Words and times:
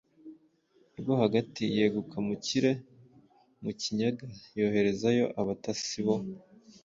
rwo 0.99 1.13
hagati 1.21 1.63
yeguka 1.75 2.17
Mukire 2.27 2.71
wo 2.79 2.81
Mukinyaga 3.63 4.27
yoherezayo 4.59 5.25
abatasi 5.41 5.99
bo 6.05 6.15